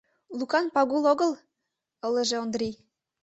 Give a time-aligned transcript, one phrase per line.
[0.37, 1.31] —Лукан Пагул огыл?—
[2.05, 2.75] ылыже Ондрий.